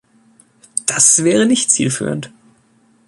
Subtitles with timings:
[0.87, 2.31] Das wäre nicht zielführend.